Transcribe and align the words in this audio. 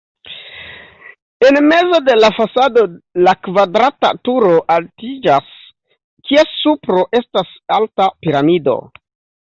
En 1.49 1.59
mezo 1.65 1.99
de 2.07 2.15
la 2.21 2.31
fasado 2.37 2.87
la 3.29 3.35
kvadrata 3.49 4.13
turo 4.31 4.51
altiĝas, 4.79 5.55
kies 6.31 6.59
supro 6.67 7.09
estas 7.23 7.57
alta 7.81 8.15
piramido. 8.25 8.81